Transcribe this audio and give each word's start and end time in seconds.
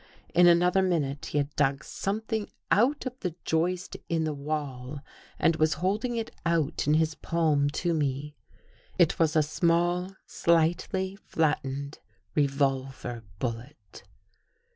In 0.33 0.47
another 0.47 0.81
minute 0.81 1.27
he 1.27 1.37
had 1.37 1.55
dug 1.55 1.83
225 1.83 1.83
THE 1.83 1.83
GHOST 1.83 1.99
GIRL 1.99 2.03
something 2.03 2.55
out 2.71 3.05
of 3.05 3.19
the 3.19 3.35
joist 3.45 3.97
in 4.09 4.23
the 4.23 4.33
wall 4.33 5.01
and 5.37 5.55
was 5.57 5.73
hold 5.75 6.03
ing 6.05 6.15
it 6.15 6.31
out 6.43 6.87
in 6.87 6.95
his 6.95 7.13
palm 7.13 7.69
to 7.69 7.93
me. 7.93 8.35
It 8.97 9.19
was 9.19 9.35
a 9.35 9.43
small, 9.43 10.15
slightly 10.25 11.17
flattened 11.17 11.99
revolver 12.33 13.21
bullet. 13.37 14.01